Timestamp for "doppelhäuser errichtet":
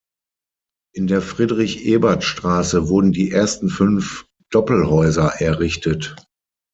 4.49-6.15